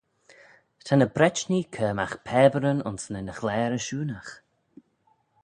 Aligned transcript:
Ta 0.85 0.93
ny 0.95 1.07
Bretnee 1.15 1.69
cur 1.75 1.93
magh 1.97 2.15
pabyryn 2.27 2.85
ayns 2.87 3.05
nyn 3.11 3.33
ghlaare 3.37 3.77
ashoonagh. 3.79 4.31